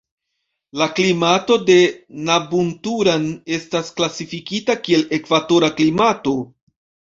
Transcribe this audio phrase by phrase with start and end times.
[0.81, 1.75] La klimato de
[2.29, 6.37] Nabunturan estas klasifikita kiel ekvatora klimato.